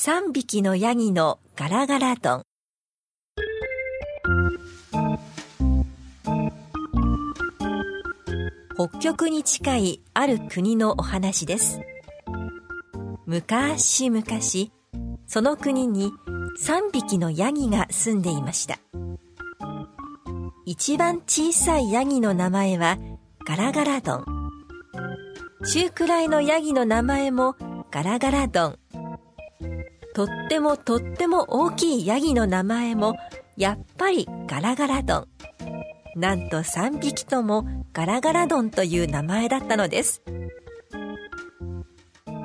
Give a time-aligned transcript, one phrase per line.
[0.00, 2.44] 3匹のヤギのガラガラ丼。
[8.76, 11.80] 北極に近いある国のお話です。
[13.26, 14.24] 昔々
[15.26, 16.12] その国に
[16.64, 18.78] 3匹のヤギが住んでいました。
[20.64, 22.98] 一番小さいヤギの名前は
[23.44, 24.24] ガラガラドン
[25.66, 27.56] 中くらいのヤギの名前も
[27.90, 28.78] ガラガラドン
[30.18, 33.16] とってもとっても大きいヤギの名前も
[33.56, 35.28] やっぱりガラガラドン。
[36.16, 40.24] なんと3匹ともガラガラドンという名前だったのです。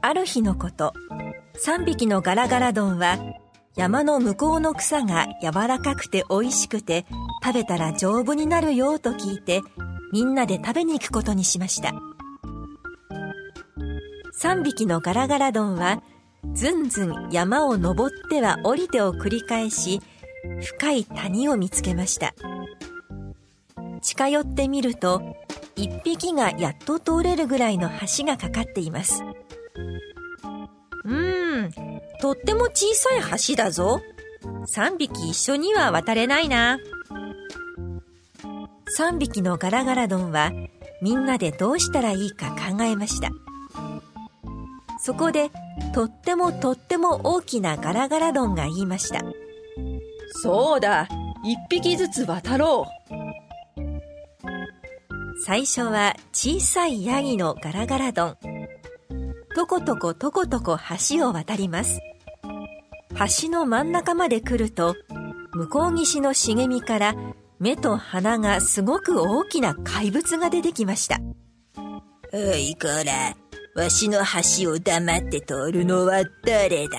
[0.00, 0.94] ある日のこと
[1.62, 3.18] 3匹のガラガラドンは
[3.76, 7.04] 山の向こうの草が柔らかくて美味しくて
[7.44, 9.60] 食べたら丈夫になるよと聞いて
[10.10, 11.92] みんなで食べに行くことにしました。
[14.40, 16.02] 3匹のガラガラドンは
[16.52, 20.00] ずんずん山を登っては降りてを繰り返し
[20.60, 22.34] 深い谷を見つけました。
[24.00, 25.36] 近寄ってみると
[25.76, 29.22] 1匹がやっと通れるぐらいの橋がかかっています
[31.04, 31.72] うーん
[32.20, 34.00] とっても小さい橋だぞ。
[34.66, 36.78] 3匹一緒には渡れないな。
[38.98, 40.52] 3匹のガラガラドンは
[41.00, 43.30] みんなでどうしたらいいか考えました。
[45.08, 45.50] そこで
[45.94, 49.22] とってもとっても大きなガラガラドンが言いました。
[50.42, 51.08] そうだ。
[51.42, 53.80] 一匹ずつ渡ろう。
[55.46, 58.36] 最初は小さいヤギのガラガラドン
[59.56, 62.00] とことことことこ橋を渡ります。
[63.42, 64.94] 橋の真ん中まで来ると
[65.54, 67.14] 向こう岸の茂みから
[67.58, 71.18] 目と鼻がすごく大きな怪物が出てきました。
[72.30, 73.47] おいこら？
[73.78, 74.18] わしの
[74.58, 76.98] 橋を黙って通るのは誰だ?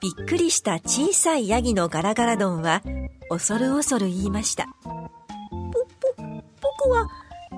[0.00, 2.84] びっくりした小さいヤギのガラガラドンは
[3.28, 4.68] 恐る恐る言いました。
[4.84, 5.82] ぼ、ぼ、
[6.60, 7.02] 僕は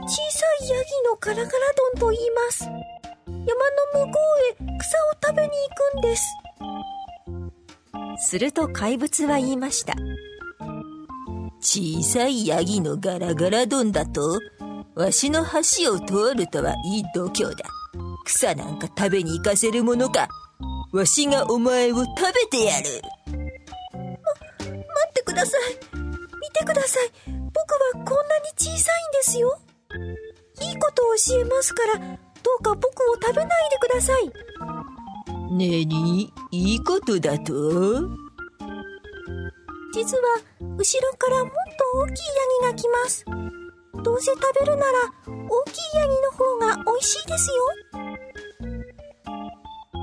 [0.06, 1.50] 小さいヤギのガラガラ
[1.92, 2.64] ドンと言います。
[2.64, 3.36] 山
[4.00, 4.19] の向こ
[4.60, 6.25] うへ草を食べに行くんです。
[8.31, 9.92] すると怪物は言いました。
[11.60, 14.41] 小さいヤギのガラガラドンだと
[14.98, 17.64] わしの橋を通るとはいい度胸だ。
[18.25, 20.26] 草なんか食べに行かせるものか。
[20.92, 22.09] わしがお前を食
[22.50, 23.00] べてやる。
[23.25, 24.19] ま、待
[25.08, 25.60] ってください。
[25.94, 26.10] 見
[26.53, 27.12] てください。
[27.28, 27.37] 僕
[27.97, 29.56] はこんなに小さいんですよ。
[30.62, 32.06] いいことを教えますからど
[32.58, 34.28] うか僕を食べないでください。
[35.54, 37.53] ねにいいことだと？
[39.94, 40.22] 実は
[40.60, 41.53] 後ろからもっ
[41.94, 42.12] と大きい
[42.64, 43.25] ヤギが来ます
[44.03, 44.92] どうせ食べるなら
[45.26, 47.56] 大きいヤギの方が美味しいですよ。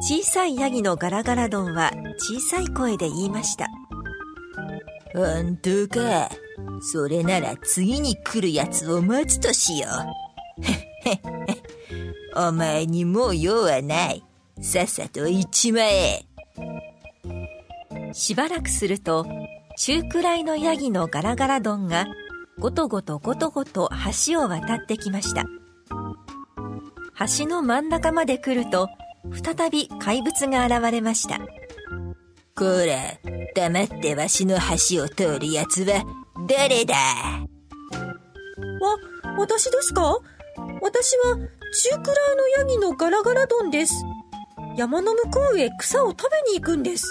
[0.01, 3.67] 小さいヤギのガラガラドンは小さい声で言いました。
[5.13, 6.29] 本当か。
[6.81, 9.88] それなら次に来るやつを待つとしよ
[12.35, 12.39] う。
[12.50, 14.23] お前にもう用はない。
[14.61, 16.25] さっさと行っちまえ。
[18.13, 19.25] しばらくすると
[19.78, 22.05] 中くらいのヤギのガラガラドンが
[22.57, 23.89] ごとごとごとごと
[24.27, 25.43] 橋を渡ってきました。
[27.38, 28.89] 橋の真ん中まで来ると
[29.43, 31.39] 再び怪物が現れました。
[32.55, 33.19] こら
[33.53, 34.57] 黙ってわしの
[34.88, 36.03] 橋を通るやつは
[36.47, 36.95] 誰だ？
[36.95, 36.99] わ
[39.37, 40.17] 私ですか？
[40.81, 43.93] 私は中くらいのヤギのガラガラドンです。
[44.77, 47.05] 山の向こうへ草を食べに行くんです。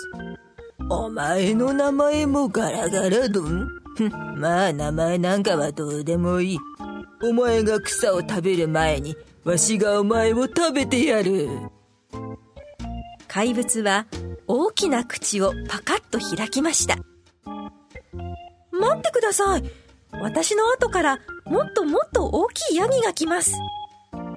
[0.91, 3.69] お前の名前もガラガラドン
[4.37, 6.59] まあ名前なんかはどうでもいい。
[7.23, 11.49] お前が草を食べる前にわしがお前を食べてやる。
[13.29, 14.07] 怪物は
[14.47, 16.97] 大きな口をパカッと開きました。
[18.71, 19.63] 待ってください。
[20.13, 23.55] 私の後からもっともっと大きいヤギが来ます。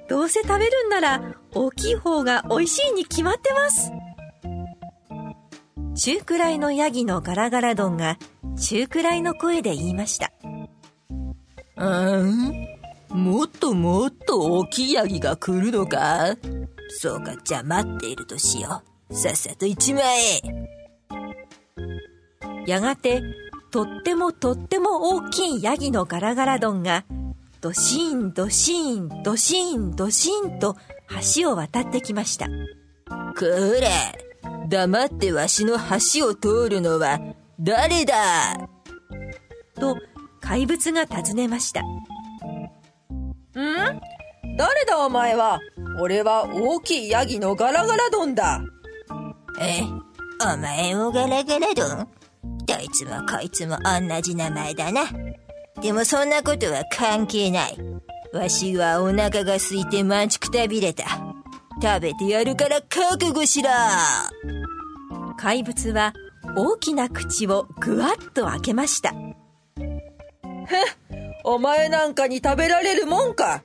[0.08, 3.92] どうせ食べるんなら大きい方が美味しいに決まってます。
[5.98, 8.18] 中くらいのヤギのガラガラドンが
[8.56, 10.30] 中くらいの声で言いました。
[11.76, 12.68] うん？
[13.10, 16.36] もっともっと大きいヤギが来るのか？
[17.00, 19.14] そうか、じゃあ待っているとしよう。
[19.14, 20.02] さっさと一枚
[22.64, 23.20] やがて、
[23.72, 27.06] とってもとっても大きいヤギのガラガラドンが、
[27.60, 30.76] ドシーン、ドシーン、ドシーン、ドシーンと
[31.34, 32.46] 橋を渡ってきました。
[32.46, 32.52] こ
[33.80, 33.88] ら、
[34.68, 37.18] 黙ってわしの橋を通るのは
[37.58, 38.68] 誰だ？
[39.80, 39.96] と
[40.40, 41.80] 怪物が尋ねました。
[41.82, 41.84] ん？
[44.56, 45.58] 誰だお前は？
[46.00, 48.60] 俺は大きいヤギのガラガラドンだ
[49.60, 49.82] え、
[50.40, 52.08] お前もガラガラドン
[52.66, 55.04] どいつもこいつも同じ名前だな。
[55.80, 57.78] でもそんなことは関係ない。
[58.32, 61.04] わしはお腹が空いて満ちくたびれた。
[61.80, 63.70] 食べてやるから覚悟しろ
[65.36, 66.12] 怪物は
[66.56, 69.14] 大きな口をぐわっと開けました。
[71.44, 73.62] お前なんかに食べられるもんか。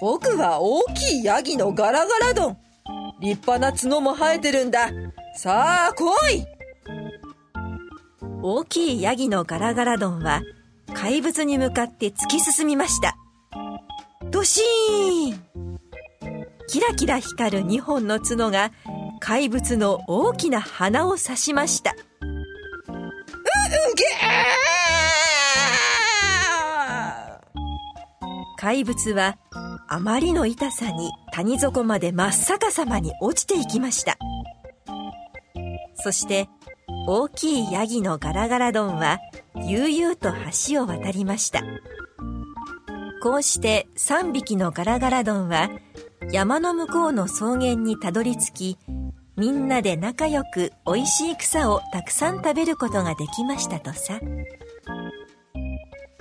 [0.00, 2.56] 僕は大きいヤギのガラガラ丼。
[3.20, 4.90] 立派な角も生えてるんだ。
[5.34, 6.04] さあ、来
[6.34, 6.44] い
[8.42, 10.42] 大きいヤギのガラガラ丼は
[10.94, 13.16] 怪物に向かって突き進みました。
[14.30, 15.75] ドシーン
[16.68, 18.72] キラキラ光る2本の角が
[19.20, 21.94] 怪物の大きな鼻を刺しました。
[28.58, 29.38] 怪物は
[29.88, 34.18] あまりの痛さに谷底まで真っ逆さまに落ちていきました。
[35.94, 36.48] そして
[37.06, 39.18] 大きいヤギのガラガラ丼は
[39.54, 40.32] 悠々と
[40.68, 41.62] 橋を渡りました。
[43.22, 45.70] こうして3匹のガラガラ丼は
[46.32, 48.78] 山の向こうの草原にたどり着き、
[49.36, 54.18] みんなで仲良く美味しい草をたくさん食べることができましたとさ。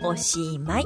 [0.03, 0.85] おしまい。